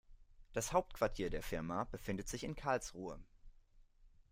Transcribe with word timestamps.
Das 0.53 0.73
Hauptquartier 0.73 1.29
der 1.29 1.43
Firma 1.43 1.83
befindet 1.83 2.27
sich 2.27 2.43
in 2.43 2.55
Karlsruhe 2.55 3.19